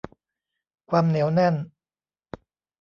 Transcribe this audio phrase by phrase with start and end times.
[0.89, 1.55] ความเหนียวแน่น